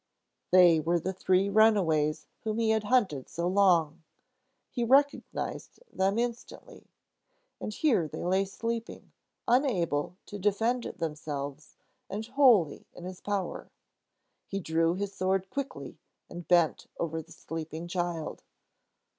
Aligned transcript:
They 0.49 0.79
were 0.79 0.97
the 0.99 1.13
three 1.13 1.47
runaways 1.47 2.25
whom 2.43 2.57
he 2.57 2.71
had 2.71 2.85
hunted 2.85 3.29
so 3.29 3.47
long. 3.47 4.01
He 4.71 4.83
recognized 4.83 5.79
them 5.93 6.17
instantly. 6.17 6.87
And 7.59 7.71
here 7.71 8.07
they 8.07 8.23
lay 8.25 8.45
sleeping, 8.45 9.11
unable 9.47 10.17
to 10.25 10.39
defend 10.39 10.85
themselves 10.85 11.77
and 12.09 12.25
wholly 12.25 12.87
in 12.93 13.03
his 13.03 13.21
power. 13.21 13.69
He 14.47 14.59
drew 14.59 14.95
his 14.95 15.13
sword 15.13 15.51
quickly 15.51 15.99
and 16.31 16.47
bent 16.47 16.87
over 16.97 17.21
the 17.21 17.31
sleeping 17.31 17.87
child. 17.87 18.41